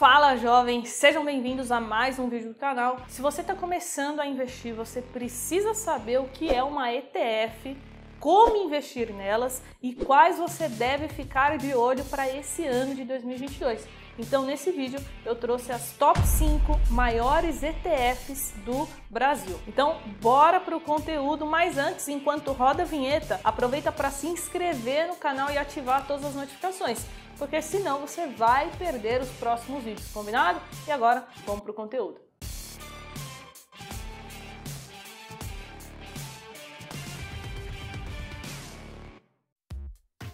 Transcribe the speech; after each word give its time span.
Fala 0.00 0.34
jovens, 0.34 0.88
sejam 0.88 1.22
bem-vindos 1.22 1.70
a 1.70 1.78
mais 1.78 2.18
um 2.18 2.26
vídeo 2.26 2.48
do 2.48 2.54
canal. 2.54 3.02
Se 3.06 3.20
você 3.20 3.42
está 3.42 3.54
começando 3.54 4.18
a 4.18 4.26
investir, 4.26 4.72
você 4.72 5.02
precisa 5.02 5.74
saber 5.74 6.18
o 6.18 6.24
que 6.24 6.48
é 6.48 6.64
uma 6.64 6.90
ETF, 6.90 7.76
como 8.18 8.56
investir 8.64 9.12
nelas 9.12 9.60
e 9.82 9.92
quais 9.94 10.38
você 10.38 10.70
deve 10.70 11.06
ficar 11.08 11.58
de 11.58 11.74
olho 11.74 12.02
para 12.06 12.26
esse 12.34 12.64
ano 12.64 12.94
de 12.94 13.04
2022. 13.04 13.86
Então, 14.18 14.42
nesse 14.46 14.72
vídeo, 14.72 14.98
eu 15.22 15.36
trouxe 15.36 15.70
as 15.70 15.92
top 15.98 16.18
5 16.26 16.80
maiores 16.88 17.62
ETFs 17.62 18.54
do 18.64 18.88
Brasil. 19.10 19.60
Então, 19.68 19.98
bora 20.18 20.58
para 20.60 20.74
o 20.74 20.80
conteúdo, 20.80 21.44
mas 21.44 21.76
antes, 21.76 22.08
enquanto 22.08 22.52
roda 22.52 22.84
a 22.84 22.86
vinheta, 22.86 23.38
aproveita 23.44 23.92
para 23.92 24.10
se 24.10 24.26
inscrever 24.26 25.08
no 25.08 25.16
canal 25.16 25.50
e 25.50 25.58
ativar 25.58 26.06
todas 26.06 26.24
as 26.24 26.34
notificações 26.34 27.04
porque 27.40 27.62
senão 27.62 28.00
você 28.00 28.26
vai 28.26 28.70
perder 28.72 29.22
os 29.22 29.30
próximos 29.30 29.82
vídeos, 29.82 30.12
combinado? 30.12 30.60
E 30.86 30.90
agora, 30.92 31.26
vamos 31.46 31.62
para 31.62 31.70
o 31.70 31.74
conteúdo. 31.74 32.20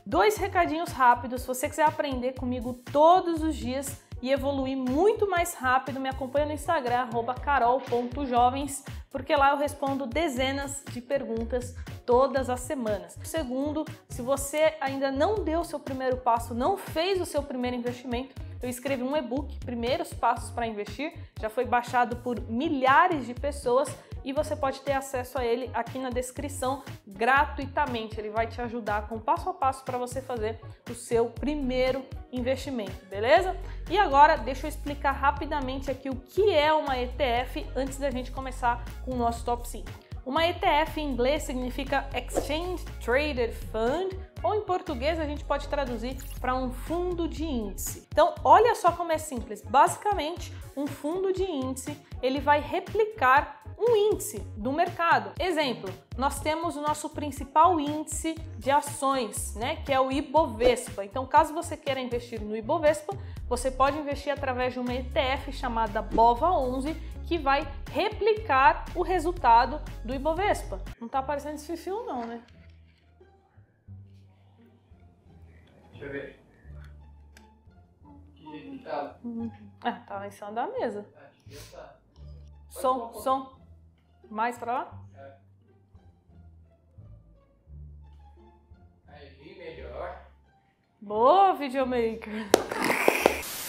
Dois 0.05 0.37
recadinhos 0.37 0.91
rápidos, 0.91 1.43
se 1.43 1.47
você 1.47 1.69
quiser 1.69 1.85
aprender 1.85 2.33
comigo 2.33 2.75
todos 2.75 3.41
os 3.41 3.55
dias 3.55 4.03
e 4.21 4.33
evoluir 4.33 4.77
muito 4.77 5.31
mais 5.31 5.55
rápido, 5.55 6.01
me 6.01 6.09
acompanha 6.09 6.47
no 6.47 6.53
Instagram, 6.53 7.09
carol.jovens, 7.45 8.85
porque 9.11 9.37
lá 9.37 9.51
eu 9.51 9.57
respondo 9.57 10.07
dezenas 10.07 10.83
de 10.91 11.01
perguntas 11.01 11.73
todas 12.07 12.49
as 12.49 12.61
semanas. 12.61 13.19
Segundo, 13.25 13.85
se 14.09 14.23
você 14.23 14.75
ainda 14.81 15.11
não 15.11 15.43
deu 15.45 15.61
o 15.61 15.65
seu 15.65 15.81
primeiro 15.81 16.17
passo, 16.17 16.55
não 16.55 16.77
fez 16.77 17.21
o 17.21 17.27
seu 17.27 17.43
primeiro 17.43 17.77
investimento, 17.77 18.35
eu 18.63 18.71
escrevi 18.71 19.03
um 19.03 19.17
e-book, 19.17 19.59
Primeiros 19.61 20.13
Passos 20.15 20.51
para 20.51 20.67
Investir, 20.67 21.13
já 21.41 21.51
foi 21.51 21.65
baixado 21.65 22.17
por 22.17 22.41
milhares 22.49 23.27
de 23.27 23.35
pessoas 23.35 23.95
e 24.25 24.33
você 24.33 24.57
pode 24.57 24.81
ter 24.81 24.93
acesso 24.93 25.39
a 25.39 25.45
ele 25.45 25.71
aqui 25.73 25.99
na 25.99 26.11
descrição 26.11 26.83
gratuitamente. 27.07 28.19
Ele 28.19 28.31
vai 28.31 28.47
te 28.47 28.61
ajudar 28.61 29.09
com 29.09 29.21
passo 29.21 29.49
a 29.51 29.55
passo 29.55 29.85
para 29.85 29.99
você 29.99 30.21
fazer 30.21 30.59
o 30.91 30.95
seu 30.95 31.27
primeiro 31.27 32.05
investimento, 32.33 33.05
beleza? 33.07 33.57
E 33.89 33.97
agora 33.97 34.37
deixa 34.37 34.67
eu 34.67 34.69
explicar 34.69 35.13
rapidamente 35.13 35.91
aqui 35.91 36.09
o 36.09 36.17
que 36.17 36.51
é 36.51 36.73
uma 36.73 36.99
ETF 36.99 37.67
antes 37.77 37.99
da 37.99 38.11
gente 38.11 38.33
começar 38.33 38.85
com 39.05 39.13
o 39.13 39.17
nosso 39.17 39.45
top 39.45 39.69
5. 39.69 40.06
Uma 40.27 40.45
ETF 40.45 41.01
em 41.01 41.09
inglês 41.09 41.45
significa 41.45 42.05
Exchange 42.13 42.85
Traded 43.01 43.55
Fund, 43.71 44.13
ou 44.43 44.57
em 44.57 44.63
português 44.63 45.21
a 45.21 45.25
gente 45.25 45.45
pode 45.45 45.69
traduzir 45.69 46.17
para 46.41 46.53
um 46.53 46.73
fundo 46.73 47.29
de 47.29 47.45
índice. 47.45 48.09
Então, 48.13 48.35
olha 48.43 48.75
só 48.75 48.91
como 48.91 49.13
é 49.13 49.19
simples. 49.19 49.63
Basicamente, 49.63 50.53
um 50.77 50.85
fundo 50.85 51.33
de 51.33 51.45
índice, 51.45 51.97
ele 52.21 52.41
vai 52.41 52.61
replicar 52.61 53.63
um 53.79 53.95
índice 53.95 54.41
do 54.57 54.73
mercado. 54.73 55.31
Exemplo, 55.39 55.89
nós 56.19 56.41
temos 56.41 56.77
o 56.77 56.81
nosso 56.81 57.11
principal 57.11 57.79
índice 57.79 58.35
de 58.59 58.71
ações, 58.71 59.55
né, 59.55 59.77
que 59.85 59.93
é 59.93 60.01
o 60.01 60.11
Ibovespa. 60.11 61.05
Então, 61.05 61.25
caso 61.25 61.55
você 61.55 61.77
queira 61.77 62.01
investir 62.01 62.41
no 62.41 62.57
Ibovespa, 62.57 63.17
você 63.49 63.71
pode 63.71 63.97
investir 63.97 64.33
através 64.33 64.73
de 64.73 64.81
uma 64.81 64.93
ETF 64.93 65.53
chamada 65.53 66.03
BOVA11, 66.03 66.97
que 67.27 67.37
vai 67.37 67.67
replicar 67.91 68.85
o 68.95 69.03
resultado 69.03 69.83
do 70.05 70.15
Ibovespa. 70.15 70.81
Não 71.01 71.09
tá 71.09 71.19
aparecendo 71.19 71.57
esse 71.57 71.77
fio 71.77 72.07
não, 72.07 72.25
né? 72.25 72.43
Deixa 75.91 76.05
eu 76.05 76.13
ver. 76.13 76.41
Que 78.37 78.71
que 78.71 78.79
tá? 78.85 79.19
Uhum. 79.25 79.51
Ah, 79.83 79.93
tava 80.07 80.27
em 80.27 80.31
cima 80.31 80.53
da 80.53 80.69
mesa. 80.69 81.05
Ah, 81.17 81.31
tá. 81.73 81.97
Som, 82.69 83.09
um 83.09 83.15
som. 83.15 83.57
Mais 84.31 84.57
pra 84.59 84.73
lá? 84.73 85.01
É. 85.17 85.37
Aí, 89.09 89.59
melhor. 89.59 90.27
Boa, 91.01 91.55
videomaker! 91.55 92.47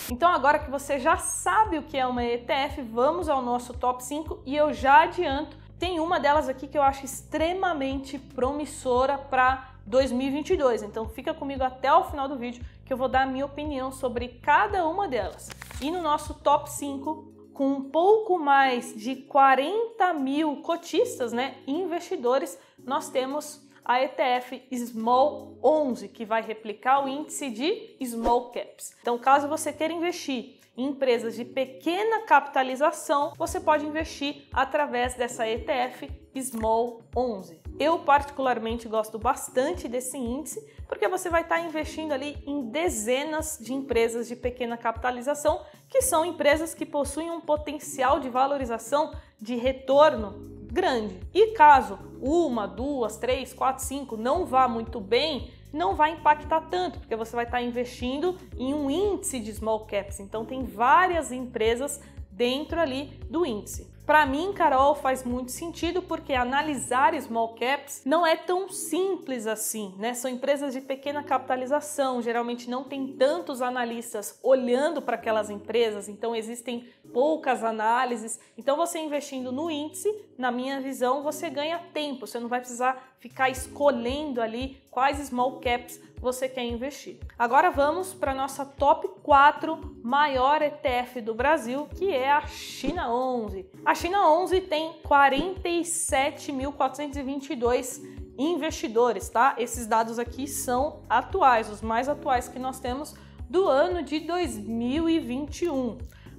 Então 0.09 0.29
agora 0.29 0.57
que 0.57 0.72
você 0.72 0.97
já 1.00 1.18
sabe 1.18 1.78
o 1.78 1.84
que 1.84 1.97
é 1.97 2.07
uma 2.07 2.23
ETF, 2.23 2.81
vamos 2.81 3.28
ao 3.28 3.41
nosso 3.41 3.73
top 3.73 4.01
5 4.01 4.40
e 4.45 4.56
eu 4.56 4.73
já 4.73 5.03
adianto, 5.03 5.57
tem 5.78 6.00
uma 6.00 6.18
delas 6.18 6.47
aqui 6.47 6.66
que 6.66 6.78
eu 6.78 6.81
acho 6.81 7.03
extremamente 7.03 8.17
promissora 8.17 9.17
para 9.17 9.73
2022. 9.85 10.84
Então 10.84 11.09
fica 11.09 11.34
comigo 11.34 11.62
até 11.62 11.94
o 11.94 12.06
final 12.06 12.28
do 12.28 12.38
vídeo 12.38 12.63
que 12.85 12.94
eu 12.94 12.97
vou 12.97 13.09
dar 13.09 13.23
a 13.23 13.25
minha 13.25 13.46
opinião 13.46 13.91
sobre 13.91 14.29
cada 14.41 14.88
uma 14.88 15.09
delas. 15.09 15.50
E 15.81 15.91
no 15.91 16.01
nosso 16.01 16.35
top 16.35 16.72
5, 16.72 17.50
com 17.53 17.67
um 17.67 17.90
pouco 17.90 18.40
mais 18.40 18.96
de 18.96 19.16
40 19.16 20.13
mil 20.13 20.62
cotistas, 20.62 21.34
né, 21.34 21.56
investidores, 21.67 22.57
nós 22.78 23.09
temos 23.09 23.66
a 23.87 24.03
ETF 24.03 24.67
Small 24.73 25.57
11, 25.63 26.09
que 26.09 26.25
vai 26.25 26.41
replicar 26.41 27.05
o 27.05 27.07
índice 27.07 27.49
de 27.49 27.95
Small 28.05 28.51
Caps. 28.51 28.93
Então, 29.01 29.17
caso 29.17 29.47
você 29.47 29.71
queira 29.71 29.93
investir 29.93 30.57
em 30.75 30.89
empresas 30.89 31.35
de 31.37 31.45
pequena 31.45 32.23
capitalização, 32.23 33.31
você 33.37 33.61
pode 33.61 33.85
investir 33.85 34.43
através 34.51 35.13
dessa 35.13 35.47
ETF 35.47 36.09
Small 36.35 37.01
11. 37.15 37.61
Eu 37.79 37.99
particularmente 37.99 38.89
gosto 38.89 39.17
bastante 39.17 39.87
desse 39.87 40.17
índice 40.17 40.61
porque 40.85 41.07
você 41.07 41.29
vai 41.29 41.43
estar 41.43 41.61
investindo 41.61 42.11
ali 42.11 42.37
em 42.45 42.69
dezenas 42.69 43.57
de 43.59 43.73
empresas 43.73 44.27
de 44.27 44.35
pequena 44.35 44.75
capitalização, 44.77 45.61
que 45.89 46.01
são 46.01 46.25
empresas 46.25 46.73
que 46.73 46.85
possuem 46.85 47.31
um 47.31 47.39
potencial 47.39 48.19
de 48.19 48.29
valorização 48.29 49.13
de 49.39 49.55
retorno 49.55 50.56
grande. 50.72 51.19
E 51.33 51.53
caso 51.53 52.00
uma, 52.22 52.67
duas, 52.67 53.17
três, 53.17 53.53
quatro, 53.53 53.83
cinco 53.83 54.17
não 54.17 54.45
vá 54.45 54.67
muito 54.67 55.00
bem, 55.00 55.51
não 55.73 55.95
vai 55.95 56.11
impactar 56.11 56.61
tanto, 56.69 57.00
porque 57.00 57.16
você 57.16 57.35
vai 57.35 57.45
estar 57.45 57.61
investindo 57.61 58.38
em 58.57 58.73
um 58.73 58.89
índice 58.89 59.39
de 59.39 59.53
small 59.53 59.85
caps. 59.85 60.19
Então 60.19 60.45
tem 60.45 60.63
várias 60.63 61.31
empresas 61.31 62.01
dentro 62.31 62.79
ali 62.79 63.19
do 63.29 63.45
índice. 63.45 63.97
Para 64.07 64.25
mim, 64.25 64.53
Carol, 64.53 64.95
faz 64.95 65.25
muito 65.25 65.51
sentido 65.51 66.01
porque 66.01 66.31
analisar 66.31 67.13
small 67.22 67.55
caps 67.55 68.03
não 68.05 68.25
é 68.25 68.38
tão 68.38 68.69
simples 68.69 69.45
assim, 69.45 69.94
né? 69.97 70.13
São 70.13 70.31
empresas 70.31 70.72
de 70.72 70.79
pequena 70.79 71.22
capitalização, 71.22 72.22
geralmente 72.22 72.69
não 72.69 72.85
tem 72.85 73.05
tantos 73.17 73.61
analistas 73.61 74.39
olhando 74.41 75.01
para 75.01 75.16
aquelas 75.16 75.49
empresas, 75.49 76.07
então 76.07 76.34
existem 76.34 76.88
poucas 77.11 77.66
análises. 77.66 78.39
Então, 78.57 78.78
você 78.78 78.97
investindo 78.97 79.51
no 79.51 79.69
índice, 79.69 80.09
na 80.37 80.51
minha 80.51 80.79
visão, 80.79 81.23
você 81.23 81.49
ganha 81.49 81.79
tempo, 81.93 82.27
você 82.27 82.39
não 82.39 82.47
vai 82.47 82.59
precisar 82.59 83.15
ficar 83.19 83.49
escolhendo 83.49 84.39
ali 84.41 84.79
quais 84.91 85.17
small 85.27 85.59
caps 85.59 85.99
você 86.19 86.47
quer 86.47 86.63
investir. 86.63 87.17
Agora 87.37 87.69
vamos 87.71 88.13
para 88.13 88.33
nossa 88.33 88.65
top 88.65 89.09
4 89.21 89.99
maior 90.03 90.61
ETF 90.61 91.19
do 91.21 91.33
Brasil, 91.33 91.89
que 91.95 92.13
é 92.13 92.31
a 92.31 92.45
China 92.47 93.11
11. 93.11 93.65
A 93.85 93.95
China 93.95 94.29
11 94.29 94.61
tem 94.61 94.93
47.422 95.03 98.01
investidores, 98.37 99.27
tá? 99.29 99.55
Esses 99.57 99.87
dados 99.87 100.19
aqui 100.19 100.47
são 100.47 101.01
atuais, 101.09 101.69
os 101.69 101.81
mais 101.81 102.07
atuais 102.07 102.47
que 102.47 102.59
nós 102.59 102.79
temos 102.79 103.15
do 103.49 103.67
ano 103.67 104.03
de 104.03 104.19
2021. 104.19 105.97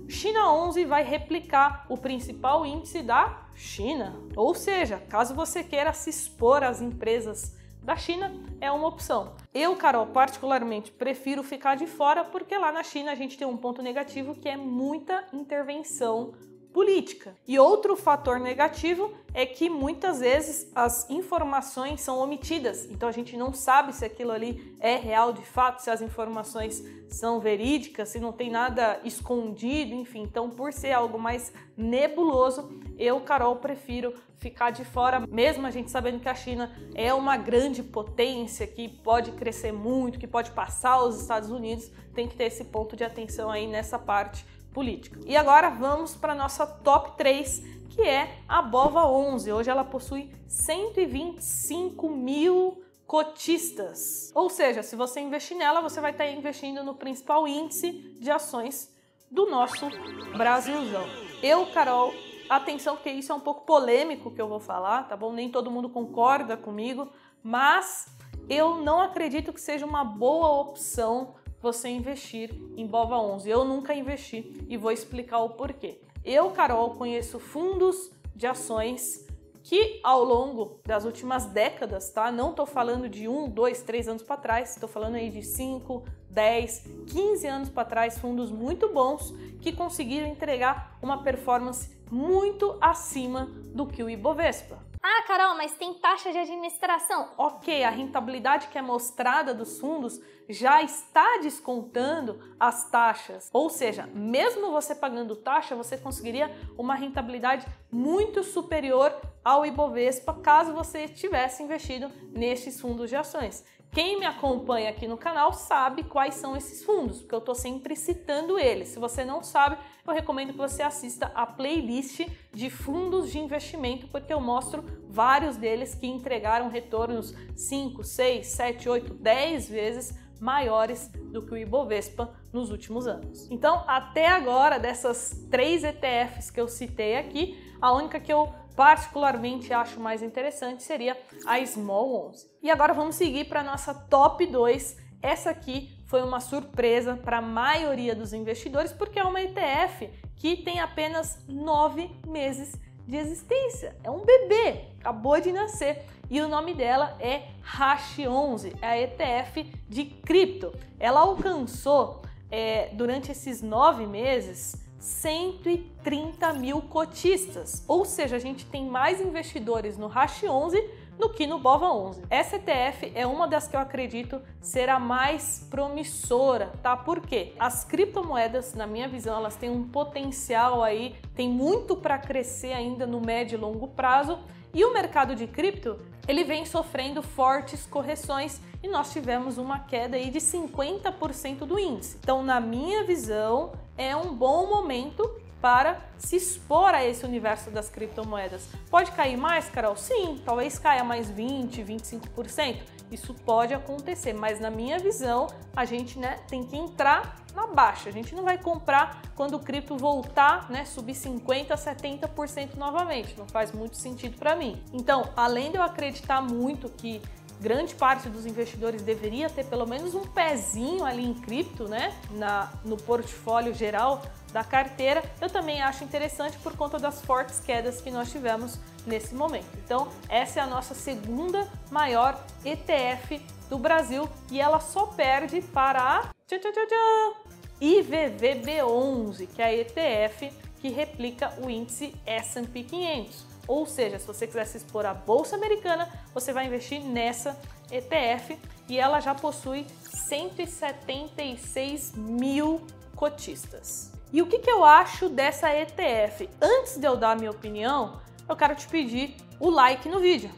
China 0.08 0.52
11 0.52 0.84
vai 0.84 1.02
replicar 1.02 1.84
o 1.88 1.96
principal 1.96 2.64
índice 2.64 3.02
da 3.02 3.47
China. 3.58 4.16
Ou 4.36 4.54
seja, 4.54 5.02
caso 5.08 5.34
você 5.34 5.64
queira 5.64 5.92
se 5.92 6.08
expor 6.08 6.62
às 6.62 6.80
empresas 6.80 7.56
da 7.82 7.96
China, 7.96 8.32
é 8.60 8.70
uma 8.70 8.86
opção. 8.86 9.34
Eu, 9.52 9.74
Carol, 9.74 10.06
particularmente 10.06 10.92
prefiro 10.92 11.42
ficar 11.42 11.74
de 11.74 11.86
fora 11.86 12.24
porque 12.24 12.56
lá 12.56 12.70
na 12.70 12.84
China 12.84 13.10
a 13.10 13.14
gente 13.14 13.36
tem 13.36 13.46
um 13.46 13.56
ponto 13.56 13.82
negativo 13.82 14.34
que 14.34 14.48
é 14.48 14.56
muita 14.56 15.24
intervenção 15.32 16.32
política. 16.78 17.34
E 17.44 17.58
outro 17.58 17.96
fator 17.96 18.38
negativo 18.38 19.12
é 19.34 19.44
que 19.44 19.68
muitas 19.68 20.20
vezes 20.20 20.70
as 20.72 21.10
informações 21.10 22.00
são 22.00 22.18
omitidas, 22.18 22.84
então 22.84 23.08
a 23.08 23.12
gente 23.12 23.36
não 23.36 23.52
sabe 23.52 23.92
se 23.92 24.04
aquilo 24.04 24.30
ali 24.30 24.76
é 24.78 24.94
real 24.94 25.32
de 25.32 25.42
fato, 25.42 25.82
se 25.82 25.90
as 25.90 26.00
informações 26.00 26.80
são 27.08 27.40
verídicas, 27.40 28.10
se 28.10 28.20
não 28.20 28.30
tem 28.30 28.48
nada 28.48 29.00
escondido, 29.02 29.92
enfim. 29.92 30.22
Então, 30.22 30.50
por 30.50 30.72
ser 30.72 30.92
algo 30.92 31.18
mais 31.18 31.52
nebuloso, 31.76 32.70
eu, 32.96 33.20
Carol, 33.22 33.56
prefiro 33.56 34.14
ficar 34.36 34.70
de 34.70 34.84
fora, 34.84 35.26
mesmo 35.28 35.66
a 35.66 35.72
gente 35.72 35.90
sabendo 35.90 36.20
que 36.20 36.28
a 36.28 36.34
China 36.34 36.70
é 36.94 37.12
uma 37.12 37.36
grande 37.36 37.82
potência 37.82 38.68
que 38.68 38.88
pode 38.88 39.32
crescer 39.32 39.72
muito, 39.72 40.16
que 40.16 40.28
pode 40.28 40.52
passar 40.52 41.02
os 41.02 41.20
Estados 41.20 41.50
Unidos, 41.50 41.90
tem 42.14 42.28
que 42.28 42.36
ter 42.36 42.44
esse 42.44 42.66
ponto 42.66 42.94
de 42.94 43.02
atenção 43.02 43.50
aí 43.50 43.66
nessa 43.66 43.98
parte 43.98 44.46
política. 44.78 45.18
E 45.26 45.36
agora 45.36 45.70
vamos 45.70 46.14
para 46.14 46.36
nossa 46.36 46.64
top 46.64 47.16
3, 47.16 47.64
que 47.90 48.00
é 48.00 48.38
a 48.48 48.62
Bova 48.62 49.04
11. 49.10 49.50
Hoje 49.52 49.68
ela 49.68 49.82
possui 49.82 50.30
125 50.46 52.08
mil 52.08 52.80
cotistas. 53.04 54.30
Ou 54.36 54.48
seja, 54.48 54.84
se 54.84 54.94
você 54.94 55.18
investir 55.18 55.56
nela, 55.56 55.80
você 55.80 56.00
vai 56.00 56.12
estar 56.12 56.30
investindo 56.30 56.84
no 56.84 56.94
principal 56.94 57.48
índice 57.48 57.90
de 58.20 58.30
ações 58.30 58.94
do 59.28 59.50
nosso 59.50 59.88
Brasilzão. 60.36 61.08
Eu, 61.42 61.66
Carol, 61.72 62.14
atenção 62.48 62.94
porque 62.94 63.10
isso 63.10 63.32
é 63.32 63.34
um 63.34 63.40
pouco 63.40 63.66
polêmico 63.66 64.30
que 64.30 64.40
eu 64.40 64.46
vou 64.46 64.60
falar, 64.60 65.08
tá 65.08 65.16
bom? 65.16 65.32
Nem 65.32 65.50
todo 65.50 65.72
mundo 65.72 65.88
concorda 65.88 66.56
comigo, 66.56 67.10
mas 67.42 68.06
eu 68.48 68.76
não 68.76 69.00
acredito 69.00 69.52
que 69.52 69.60
seja 69.60 69.84
uma 69.84 70.04
boa 70.04 70.60
opção 70.60 71.34
você 71.60 71.88
investir 71.88 72.54
em 72.76 72.86
Bova 72.86 73.18
11. 73.18 73.48
Eu 73.48 73.64
nunca 73.64 73.94
investi 73.94 74.66
e 74.68 74.76
vou 74.76 74.92
explicar 74.92 75.40
o 75.40 75.50
porquê. 75.50 76.00
Eu, 76.24 76.50
Carol, 76.50 76.90
conheço 76.90 77.38
fundos 77.38 78.10
de 78.34 78.46
ações 78.46 79.26
que 79.62 80.00
ao 80.02 80.24
longo 80.24 80.80
das 80.86 81.04
últimas 81.04 81.44
décadas, 81.44 82.10
tá? 82.10 82.32
Não 82.32 82.50
estou 82.50 82.64
falando 82.64 83.08
de 83.08 83.28
um, 83.28 83.48
dois, 83.48 83.82
três 83.82 84.08
anos 84.08 84.22
para 84.22 84.36
trás, 84.38 84.70
estou 84.70 84.88
falando 84.88 85.16
aí 85.16 85.28
de 85.28 85.42
5, 85.42 86.04
10, 86.30 86.84
15 87.06 87.46
anos 87.46 87.68
para 87.68 87.84
trás, 87.84 88.18
fundos 88.18 88.50
muito 88.50 88.88
bons 88.92 89.30
que 89.60 89.72
conseguiram 89.72 90.26
entregar 90.26 90.96
uma 91.02 91.22
performance 91.22 91.90
muito 92.10 92.78
acima 92.80 93.46
do 93.74 93.86
que 93.86 94.02
o 94.02 94.08
Ibovespa. 94.08 94.87
Ah, 95.02 95.22
Carol, 95.26 95.56
mas 95.56 95.74
tem 95.76 95.94
taxa 95.94 96.32
de 96.32 96.38
administração. 96.38 97.30
Ok, 97.36 97.84
a 97.84 97.90
rentabilidade 97.90 98.68
que 98.68 98.78
é 98.78 98.82
mostrada 98.82 99.54
dos 99.54 99.78
fundos 99.78 100.20
já 100.48 100.82
está 100.82 101.38
descontando 101.42 102.40
as 102.58 102.90
taxas. 102.90 103.48
Ou 103.52 103.68
seja, 103.68 104.08
mesmo 104.14 104.70
você 104.70 104.94
pagando 104.94 105.36
taxa, 105.36 105.76
você 105.76 105.96
conseguiria 105.96 106.50
uma 106.76 106.94
rentabilidade 106.94 107.66
muito 107.90 108.42
superior 108.42 109.14
ao 109.44 109.64
Ibovespa 109.64 110.34
caso 110.34 110.72
você 110.72 111.06
tivesse 111.08 111.62
investido 111.62 112.10
nesses 112.32 112.80
fundos 112.80 113.08
de 113.08 113.16
ações. 113.16 113.64
Quem 113.90 114.20
me 114.20 114.26
acompanha 114.26 114.90
aqui 114.90 115.08
no 115.08 115.16
canal 115.16 115.52
sabe 115.52 116.04
quais 116.04 116.34
são 116.34 116.56
esses 116.56 116.84
fundos, 116.84 117.20
porque 117.20 117.34
eu 117.34 117.38
estou 117.38 117.54
sempre 117.54 117.96
citando 117.96 118.58
eles. 118.58 118.88
Se 118.88 118.98
você 118.98 119.24
não 119.24 119.42
sabe, 119.42 119.78
eu 120.06 120.12
recomendo 120.12 120.52
que 120.52 120.58
você 120.58 120.82
assista 120.82 121.32
a 121.34 121.46
playlist 121.46 122.26
de 122.52 122.70
fundos 122.70 123.30
de 123.30 123.38
investimento, 123.38 124.06
porque 124.08 124.32
eu 124.32 124.40
mostro 124.40 124.84
vários 125.08 125.56
deles 125.56 125.94
que 125.94 126.06
entregaram 126.06 126.68
retornos 126.68 127.34
5, 127.56 128.04
6, 128.04 128.46
7, 128.46 128.88
8, 128.88 129.14
10 129.14 129.68
vezes 129.68 130.28
maiores 130.40 131.08
do 131.32 131.44
que 131.44 131.52
o 131.52 131.56
Ibovespa 131.56 132.32
nos 132.52 132.70
últimos 132.70 133.06
anos. 133.06 133.50
Então, 133.50 133.84
até 133.86 134.28
agora, 134.28 134.78
dessas 134.78 135.46
três 135.50 135.82
ETFs 135.82 136.50
que 136.50 136.60
eu 136.60 136.68
citei 136.68 137.16
aqui, 137.16 137.58
a 137.80 137.92
única 137.92 138.20
que 138.20 138.32
eu 138.32 138.52
particularmente 138.78 139.72
acho 139.72 139.98
mais 139.98 140.22
interessante 140.22 140.84
seria 140.84 141.18
a 141.44 141.58
Small 141.66 142.28
11. 142.28 142.46
E 142.62 142.70
agora 142.70 142.94
vamos 142.94 143.16
seguir 143.16 143.46
para 143.46 143.58
a 143.58 143.64
nossa 143.64 143.92
top 143.92 144.46
2. 144.46 144.96
Essa 145.20 145.50
aqui 145.50 145.98
foi 146.06 146.22
uma 146.22 146.38
surpresa 146.38 147.16
para 147.16 147.38
a 147.38 147.42
maioria 147.42 148.14
dos 148.14 148.32
investidores 148.32 148.92
porque 148.92 149.18
é 149.18 149.24
uma 149.24 149.42
ETF 149.42 150.08
que 150.36 150.58
tem 150.58 150.78
apenas 150.78 151.44
nove 151.48 152.08
meses 152.24 152.72
de 153.04 153.16
existência. 153.16 153.96
É 154.04 154.12
um 154.12 154.24
bebê, 154.24 154.84
acabou 155.00 155.40
de 155.40 155.50
nascer. 155.50 156.04
E 156.30 156.40
o 156.40 156.46
nome 156.46 156.72
dela 156.72 157.16
é 157.18 157.48
Hash 157.60 158.20
11, 158.20 158.76
é 158.80 158.86
a 158.86 158.96
ETF 159.00 159.72
de 159.88 160.04
cripto. 160.04 160.72
Ela 161.00 161.18
alcançou 161.18 162.22
é, 162.48 162.90
durante 162.92 163.32
esses 163.32 163.60
nove 163.60 164.06
meses 164.06 164.87
130 164.98 166.52
mil 166.54 166.82
cotistas, 166.82 167.84
ou 167.86 168.04
seja, 168.04 168.36
a 168.36 168.38
gente 168.38 168.66
tem 168.66 168.86
mais 168.86 169.20
investidores 169.20 169.96
no 169.96 170.06
Hash 170.06 170.42
11 170.44 171.08
do 171.18 171.28
que 171.28 171.46
no 171.46 171.58
Bova 171.58 171.92
11. 171.92 172.22
Essa 172.30 172.56
ETF 172.56 173.12
é 173.14 173.26
uma 173.26 173.48
das 173.48 173.66
que 173.66 173.74
eu 173.74 173.80
acredito 173.80 174.40
ser 174.60 174.88
a 174.88 174.98
mais 174.98 175.66
promissora, 175.68 176.72
tá? 176.82 176.96
Por 176.96 177.20
quê? 177.20 177.52
As 177.58 177.84
criptomoedas, 177.84 178.74
na 178.74 178.86
minha 178.86 179.08
visão, 179.08 179.36
elas 179.36 179.56
têm 179.56 179.68
um 179.68 179.88
potencial 179.88 180.82
aí, 180.82 181.16
tem 181.34 181.48
muito 181.48 181.96
para 181.96 182.18
crescer 182.18 182.72
ainda 182.72 183.06
no 183.06 183.20
médio 183.20 183.56
e 183.56 183.60
longo 183.60 183.88
prazo, 183.88 184.38
e 184.72 184.84
o 184.84 184.92
mercado 184.92 185.34
de 185.34 185.46
cripto, 185.46 185.98
ele 186.28 186.44
vem 186.44 186.64
sofrendo 186.64 187.22
fortes 187.22 187.86
correções 187.86 188.60
e 188.82 188.86
nós 188.86 189.12
tivemos 189.12 189.58
uma 189.58 189.80
queda 189.80 190.16
aí 190.16 190.30
de 190.30 190.38
50% 190.38 191.60
do 191.60 191.78
índice. 191.78 192.18
Então, 192.20 192.42
na 192.42 192.60
minha 192.60 193.02
visão, 193.02 193.72
é 193.98 194.16
um 194.16 194.34
bom 194.34 194.66
momento 194.66 195.28
para 195.60 196.00
se 196.16 196.36
expor 196.36 196.94
a 196.94 197.04
esse 197.04 197.24
universo 197.24 197.70
das 197.70 197.90
criptomoedas. 197.90 198.68
Pode 198.88 199.10
cair 199.10 199.36
mais, 199.36 199.68
Carol? 199.68 199.96
Sim, 199.96 200.40
talvez 200.44 200.78
caia 200.78 201.02
mais 201.02 201.28
20, 201.28 201.82
25%. 201.82 202.80
Isso 203.10 203.34
pode 203.34 203.74
acontecer, 203.74 204.32
mas 204.32 204.60
na 204.60 204.70
minha 204.70 204.98
visão, 204.98 205.48
a 205.74 205.84
gente 205.84 206.18
né, 206.18 206.36
tem 206.48 206.62
que 206.62 206.76
entrar 206.76 207.36
na 207.54 207.66
baixa. 207.66 208.08
A 208.08 208.12
gente 208.12 208.34
não 208.34 208.44
vai 208.44 208.58
comprar 208.58 209.22
quando 209.34 209.54
o 209.54 209.58
cripto 209.58 209.96
voltar, 209.96 210.70
né, 210.70 210.84
subir 210.84 211.14
50, 211.14 211.74
70% 211.74 212.76
novamente. 212.76 213.36
Não 213.36 213.48
faz 213.48 213.72
muito 213.72 213.96
sentido 213.96 214.38
para 214.38 214.54
mim. 214.54 214.80
Então, 214.92 215.30
além 215.34 215.70
de 215.70 215.78
eu 215.78 215.82
acreditar 215.82 216.40
muito 216.42 216.88
que 216.90 217.20
grande 217.60 217.94
parte 217.94 218.28
dos 218.28 218.46
investidores 218.46 219.02
deveria 219.02 219.50
ter 219.50 219.64
pelo 219.64 219.86
menos 219.86 220.14
um 220.14 220.22
pezinho 220.22 221.04
ali 221.04 221.24
em 221.24 221.34
cripto, 221.34 221.88
né, 221.88 222.14
na, 222.32 222.72
no 222.84 222.96
portfólio 222.96 223.74
geral 223.74 224.22
da 224.52 224.64
carteira, 224.64 225.22
eu 225.40 225.50
também 225.50 225.82
acho 225.82 226.04
interessante 226.04 226.56
por 226.58 226.74
conta 226.76 226.98
das 226.98 227.20
fortes 227.20 227.60
quedas 227.60 228.00
que 228.00 228.10
nós 228.10 228.30
tivemos 228.30 228.78
nesse 229.06 229.34
momento. 229.34 229.68
Então, 229.84 230.08
essa 230.28 230.60
é 230.60 230.62
a 230.62 230.66
nossa 230.66 230.94
segunda 230.94 231.68
maior 231.90 232.42
ETF 232.64 233.42
do 233.68 233.78
Brasil 233.78 234.28
e 234.50 234.60
ela 234.60 234.80
só 234.80 235.06
perde 235.06 235.60
para 235.60 236.00
a 236.00 236.20
tchau, 236.46 236.58
tchau, 236.58 236.72
tchau, 236.72 237.44
IVVB11, 237.80 239.48
que 239.54 239.62
é 239.62 239.66
a 239.66 239.74
ETF 239.74 240.50
que 240.80 240.88
replica 240.88 241.52
o 241.62 241.68
índice 241.68 242.14
S&P 242.24 242.84
500. 242.84 243.47
Ou 243.68 243.86
seja, 243.86 244.18
se 244.18 244.26
você 244.26 244.46
quiser 244.46 244.64
se 244.64 244.78
expor 244.78 245.06
à 245.06 245.14
bolsa 245.14 245.54
americana, 245.54 246.08
você 246.32 246.52
vai 246.52 246.66
investir 246.66 247.00
nessa 247.00 247.56
ETF 247.90 248.58
e 248.88 248.98
ela 248.98 249.20
já 249.20 249.34
possui 249.34 249.86
176 250.10 252.14
mil 252.16 252.80
cotistas. 253.14 254.10
E 254.32 254.40
o 254.40 254.46
que, 254.46 254.58
que 254.58 254.70
eu 254.70 254.84
acho 254.84 255.28
dessa 255.28 255.74
ETF? 255.74 256.48
Antes 256.60 256.96
de 256.96 257.06
eu 257.06 257.16
dar 257.16 257.32
a 257.32 257.36
minha 257.36 257.50
opinião, 257.50 258.20
eu 258.48 258.56
quero 258.56 258.74
te 258.74 258.88
pedir 258.88 259.36
o 259.60 259.68
like 259.68 260.08
no 260.08 260.20
vídeo, 260.20 260.50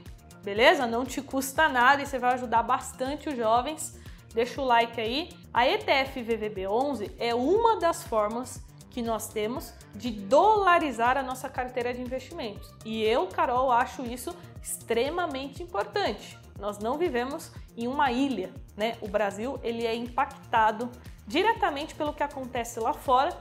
beleza? 0.45 0.87
Não 0.87 1.05
te 1.05 1.21
custa 1.21 1.69
nada 1.69 2.03
e 2.03 2.07
você 2.07 2.19
vai 2.19 2.35
ajudar 2.35 2.63
bastante 2.63 3.29
os 3.29 3.37
jovens. 3.37 3.99
Deixa 4.33 4.61
o 4.61 4.65
like 4.65 5.01
aí. 5.01 5.31
A 5.53 5.67
ETF 5.67 6.21
VVB11 6.21 7.11
é 7.19 7.35
uma 7.35 7.81
das 7.81 8.05
formas 8.05 8.63
que 8.91 9.01
nós 9.01 9.29
temos 9.29 9.73
de 9.95 10.11
dolarizar 10.11 11.17
a 11.17 11.23
nossa 11.23 11.49
carteira 11.49 11.95
de 11.95 12.03
investimentos. 12.03 12.73
E 12.85 13.03
eu, 13.03 13.27
Carol, 13.29 13.71
acho 13.71 14.03
isso 14.03 14.35
extremamente 14.61 15.63
importante. 15.63 16.39
Nós 16.59 16.79
não 16.79 16.99
vivemos 16.99 17.51
em 17.77 17.87
uma 17.87 18.13
ilha, 18.13 18.53
né? 18.77 18.99
O 19.01 19.09
Brasil 19.09 19.59
ele 19.63 19.87
é 19.87 19.95
impactado 19.95 20.91
diretamente 21.27 21.95
pelo 21.95 22.13
que 22.13 22.23
acontece 22.23 22.79
lá 22.81 22.93
fora. 22.93 23.37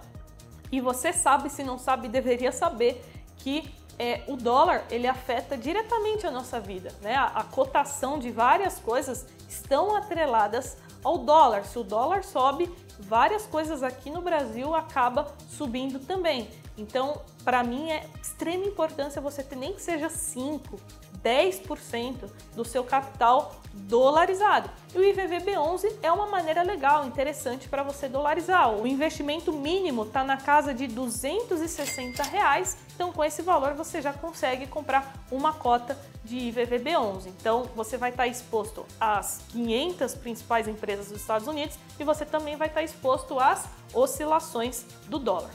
E 0.72 0.79
você 0.79 1.12
sabe, 1.12 1.50
se 1.50 1.63
não 1.63 1.77
sabe, 1.77 2.08
deveria 2.08 2.51
saber 2.51 3.03
que 3.38 3.74
é, 3.98 4.24
o 4.27 4.38
dólar 4.38 4.86
ele 4.89 5.08
afeta 5.08 5.58
diretamente 5.58 6.25
a 6.25 6.32
nossa 6.32 6.60
vida, 6.60 6.94
né? 7.01 7.15
A, 7.15 7.25
a 7.25 7.44
cotação 7.44 8.18
de 8.18 8.32
várias 8.32 8.79
coisas 8.79 9.27
estão 9.48 9.96
atreladas 9.96 10.77
ao 11.03 11.18
dólar. 11.18 11.65
Se 11.65 11.77
o 11.77 11.84
dólar 11.84 12.24
sobe, 12.24 12.72
várias 13.00 13.46
coisas 13.46 13.82
aqui 13.82 14.10
no 14.10 14.22
Brasil 14.22 14.75
acaba 14.75 15.34
subindo 15.50 16.00
também. 16.00 16.50
Então, 16.77 17.22
para 17.44 17.63
mim 17.63 17.89
é 17.89 18.06
extrema 18.22 18.65
importância 18.65 19.22
você 19.22 19.44
ter 19.44 19.56
nem 19.56 19.74
que 19.74 19.82
seja 19.82 20.10
5, 20.10 20.79
10% 21.23 22.29
do 22.55 22.65
seu 22.65 22.83
capital 22.83 23.59
dolarizado. 23.73 24.69
E 24.93 24.97
o 24.97 25.01
IVVB11 25.01 25.93
é 26.01 26.11
uma 26.11 26.25
maneira 26.25 26.63
legal, 26.63 27.05
interessante 27.05 27.67
para 27.69 27.83
você 27.83 28.07
dolarizar. 28.07 28.71
O 28.71 28.88
investimento 28.88 29.53
mínimo 29.53 30.03
está 30.03 30.23
na 30.23 30.38
casa 30.38 30.73
de 30.73 30.88
260 30.88 32.23
reais, 32.23 32.77
então 32.95 33.11
com 33.11 33.23
esse 33.23 33.41
valor 33.41 33.73
você 33.73 34.01
já 34.01 34.11
consegue 34.11 34.67
comprar 34.67 35.13
uma 35.31 35.53
cota 35.53 35.97
de 36.23 36.38
IVVB11. 36.38 37.27
Então 37.27 37.63
você 37.75 37.97
vai 37.97 38.09
estar 38.09 38.23
tá 38.23 38.27
exposto 38.27 38.85
às 38.99 39.41
500 39.49 40.15
principais 40.15 40.67
empresas 40.67 41.09
dos 41.09 41.21
Estados 41.21 41.47
Unidos 41.47 41.77
e 41.99 42.03
você 42.03 42.25
também 42.25 42.55
vai 42.55 42.67
estar 42.67 42.81
tá 42.81 42.85
exposto 42.85 43.39
às 43.39 43.65
oscilações 43.93 44.85
do 45.07 45.19
dólar. 45.19 45.51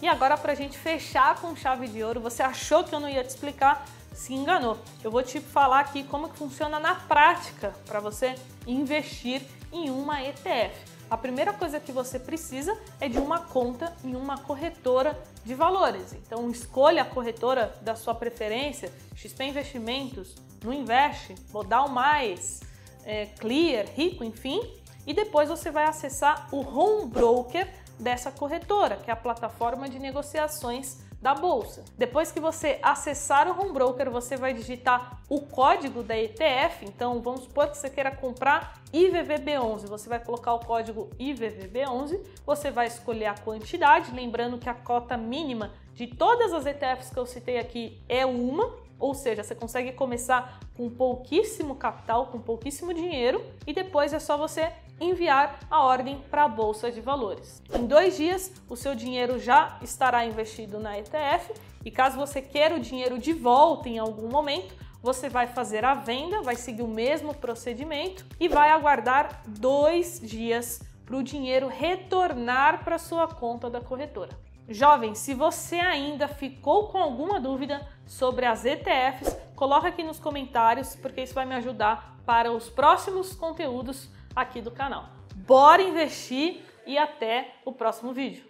E 0.00 0.06
agora 0.06 0.36
para 0.36 0.52
a 0.52 0.54
gente 0.54 0.76
fechar 0.76 1.40
com 1.40 1.56
chave 1.56 1.88
de 1.88 2.02
ouro, 2.02 2.20
você 2.20 2.42
achou 2.42 2.84
que 2.84 2.94
eu 2.94 3.00
não 3.00 3.08
ia 3.08 3.24
te 3.24 3.30
explicar? 3.30 3.86
Se 4.16 4.32
enganou. 4.32 4.78
Eu 5.04 5.10
vou 5.10 5.22
te 5.22 5.40
falar 5.40 5.80
aqui 5.80 6.02
como 6.02 6.30
que 6.30 6.38
funciona 6.38 6.80
na 6.80 6.94
prática 6.94 7.74
para 7.84 8.00
você 8.00 8.34
investir 8.66 9.42
em 9.70 9.90
uma 9.90 10.22
ETF. 10.22 10.74
A 11.08 11.16
primeira 11.16 11.52
coisa 11.52 11.78
que 11.78 11.92
você 11.92 12.18
precisa 12.18 12.76
é 12.98 13.08
de 13.08 13.18
uma 13.18 13.40
conta 13.40 13.94
em 14.02 14.16
uma 14.16 14.38
corretora 14.38 15.16
de 15.44 15.54
valores. 15.54 16.14
Então 16.14 16.50
escolha 16.50 17.02
a 17.02 17.04
corretora 17.04 17.72
da 17.82 17.94
sua 17.94 18.14
preferência, 18.14 18.92
XP 19.14 19.44
Investimentos, 19.44 20.34
no 20.64 20.72
Invest, 20.72 21.34
Modal 21.52 21.88
Mais, 21.88 22.60
é, 23.04 23.26
Clear, 23.26 23.86
Rico, 23.94 24.24
enfim. 24.24 24.60
E 25.06 25.14
depois 25.14 25.48
você 25.48 25.70
vai 25.70 25.84
acessar 25.84 26.48
o 26.50 26.60
Home 26.60 27.06
Broker 27.06 27.68
dessa 28.00 28.32
corretora, 28.32 28.96
que 28.96 29.10
é 29.10 29.12
a 29.12 29.16
plataforma 29.16 29.88
de 29.88 29.98
negociações 29.98 31.05
da 31.20 31.34
bolsa. 31.34 31.84
Depois 31.96 32.30
que 32.30 32.38
você 32.38 32.78
acessar 32.82 33.48
o 33.48 33.60
home 33.60 33.72
broker, 33.72 34.10
você 34.10 34.36
vai 34.36 34.52
digitar 34.52 35.20
o 35.28 35.40
código 35.40 36.02
da 36.02 36.16
ETF. 36.16 36.84
Então, 36.84 37.20
vamos 37.20 37.42
supor 37.42 37.68
que 37.68 37.76
você 37.76 37.90
queira 37.90 38.10
comprar 38.10 38.80
IVVB11, 38.92 39.86
você 39.86 40.08
vai 40.08 40.20
colocar 40.20 40.54
o 40.54 40.60
código 40.60 41.10
IVVB11, 41.18 42.20
você 42.44 42.70
vai 42.70 42.86
escolher 42.86 43.26
a 43.26 43.34
quantidade, 43.34 44.14
lembrando 44.14 44.58
que 44.58 44.68
a 44.68 44.74
cota 44.74 45.16
mínima 45.16 45.72
de 45.94 46.06
todas 46.06 46.52
as 46.52 46.66
ETFs 46.66 47.10
que 47.10 47.18
eu 47.18 47.26
citei 47.26 47.58
aqui 47.58 48.00
é 48.08 48.24
uma, 48.24 48.74
ou 48.98 49.14
seja, 49.14 49.42
você 49.42 49.54
consegue 49.54 49.92
começar 49.92 50.60
com 50.76 50.88
pouquíssimo 50.88 51.74
capital, 51.74 52.26
com 52.26 52.38
pouquíssimo 52.38 52.94
dinheiro, 52.94 53.44
e 53.66 53.72
depois 53.72 54.12
é 54.12 54.18
só 54.18 54.36
você 54.36 54.72
enviar 55.00 55.60
a 55.70 55.82
ordem 55.82 56.22
para 56.30 56.44
a 56.44 56.48
Bolsa 56.48 56.90
de 56.90 57.00
Valores. 57.00 57.62
Em 57.74 57.86
dois 57.86 58.16
dias, 58.16 58.52
o 58.68 58.76
seu 58.76 58.94
dinheiro 58.94 59.38
já 59.38 59.78
estará 59.82 60.24
investido 60.24 60.78
na 60.78 60.98
ETF 60.98 61.52
e 61.84 61.90
caso 61.90 62.16
você 62.16 62.40
queira 62.42 62.74
o 62.74 62.80
dinheiro 62.80 63.18
de 63.18 63.32
volta 63.32 63.88
em 63.88 63.98
algum 63.98 64.28
momento, 64.28 64.74
você 65.02 65.28
vai 65.28 65.46
fazer 65.46 65.84
a 65.84 65.94
venda, 65.94 66.42
vai 66.42 66.56
seguir 66.56 66.82
o 66.82 66.88
mesmo 66.88 67.34
procedimento 67.34 68.24
e 68.40 68.48
vai 68.48 68.70
aguardar 68.70 69.42
dois 69.46 70.20
dias 70.20 70.82
para 71.04 71.16
o 71.16 71.22
dinheiro 71.22 71.68
retornar 71.68 72.82
para 72.82 72.98
sua 72.98 73.28
conta 73.28 73.70
da 73.70 73.80
corretora. 73.80 74.30
Jovem, 74.68 75.14
se 75.14 75.32
você 75.32 75.76
ainda 75.76 76.26
ficou 76.26 76.88
com 76.88 76.98
alguma 76.98 77.38
dúvida 77.38 77.86
sobre 78.04 78.44
as 78.46 78.64
ETFs, 78.64 79.36
coloca 79.54 79.86
aqui 79.86 80.02
nos 80.02 80.18
comentários, 80.18 80.96
porque 80.96 81.22
isso 81.22 81.34
vai 81.34 81.46
me 81.46 81.54
ajudar 81.54 82.16
para 82.26 82.50
os 82.50 82.68
próximos 82.68 83.32
conteúdos 83.32 84.10
aqui 84.36 84.60
do 84.60 84.70
canal. 84.70 85.08
Bora 85.34 85.82
investir 85.82 86.62
e 86.86 86.98
até 86.98 87.54
o 87.64 87.72
próximo 87.72 88.12
vídeo. 88.12 88.44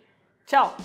Tchau! 0.45 0.77